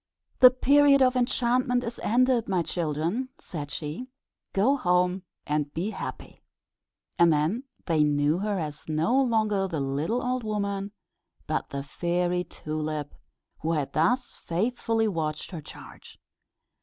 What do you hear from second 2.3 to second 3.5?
my children,"